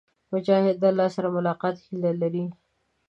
مجاهد 0.33 0.75
د 0.79 0.83
الله 0.91 1.07
سره 1.15 1.27
د 1.29 1.33
ملاقات 1.37 1.75
هيله 1.85 2.11
لري. 2.21 2.45